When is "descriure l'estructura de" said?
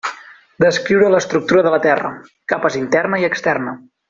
0.63-1.75